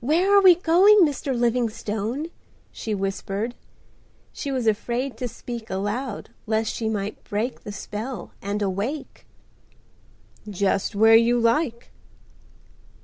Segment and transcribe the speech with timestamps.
[0.00, 1.32] "Where are we going, Mr.
[1.32, 2.26] Livingstone?"
[2.72, 3.54] she whispered.
[4.32, 9.28] She was afraid to speak aloud lest she might break the spell and awake.
[10.48, 11.92] "Just where you like."